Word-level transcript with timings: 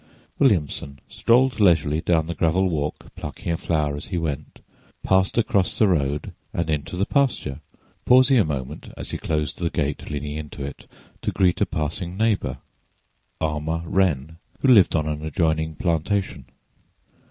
Williamson 0.39 0.97
strolled 1.07 1.59
leisurely 1.59 2.01
down 2.01 2.25
the 2.25 2.33
gravel 2.33 2.67
walk, 2.69 3.13
plucking 3.15 3.51
a 3.51 3.55
flower 3.57 3.95
as 3.95 4.05
he 4.05 4.17
went, 4.17 4.59
passed 5.03 5.37
across 5.37 5.77
the 5.77 5.87
road 5.87 6.31
and 6.55 6.71
into 6.71 6.97
the 6.97 7.05
pasture, 7.05 7.59
pausing 8.03 8.39
a 8.39 8.43
moment 8.43 8.91
as 8.97 9.11
he 9.11 9.19
closed 9.19 9.59
the 9.59 9.69
gate 9.69 10.09
leading 10.09 10.35
into 10.35 10.65
it, 10.65 10.89
to 11.21 11.29
greet 11.31 11.61
a 11.61 11.67
passing 11.67 12.17
neighbor, 12.17 12.57
Armour 13.39 13.83
Wren, 13.85 14.37
who 14.61 14.69
lived 14.69 14.95
on 14.95 15.07
an 15.07 15.23
adjoining 15.23 15.75
plantation. 15.75 16.45